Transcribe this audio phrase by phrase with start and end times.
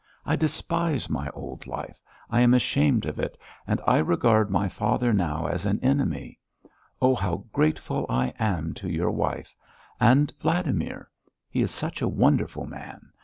[0.25, 2.01] I despise my old life.
[2.31, 3.37] I am ashamed of it.
[3.67, 6.39] And I regard my father now as an enemy.
[6.99, 9.55] Oh, how grateful I am to your wife!
[9.99, 11.11] And Vladimir.
[11.51, 13.11] He is such a wonderful man!